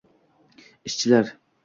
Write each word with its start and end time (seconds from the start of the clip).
ishchilar 0.91 1.31